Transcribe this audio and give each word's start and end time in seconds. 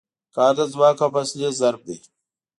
کار 0.35 0.53
د 0.57 0.61
ځواک 0.73 0.97
او 1.03 1.09
فاصلې 1.15 1.49
ضرب 1.59 1.81
دی. 1.87 1.97